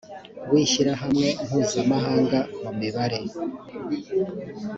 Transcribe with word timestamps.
w 0.51 0.53
ishyirahamwe 0.63 1.27
mpuzamahanga 1.45 2.39
mu 2.61 2.71
mibare 2.79 3.19